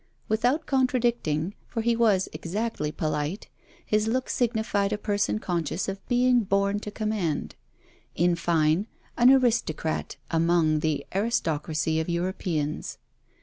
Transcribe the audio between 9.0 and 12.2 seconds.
an aristocrat among the 'aristocracy of